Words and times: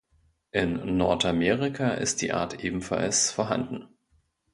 In 0.49 0.97
Nordamerika 0.97 1.91
ist 1.91 2.23
die 2.23 2.31
Art 2.33 2.63
ebenfalls 2.63 3.29
vorhanden. 3.31 3.87